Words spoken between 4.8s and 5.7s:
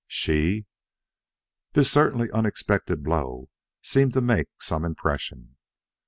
impression.